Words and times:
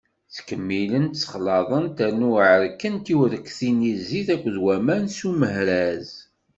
Ttkemmilent, 0.27 1.19
sexlaḍent, 1.21 1.97
rnu 2.09 2.31
εerkent 2.51 3.07
i 3.13 3.15
urekti-nni 3.21 3.93
zzit 3.99 4.27
akked 4.35 4.55
waman 4.63 5.03
s 5.17 5.19
umehraz. 5.29 6.09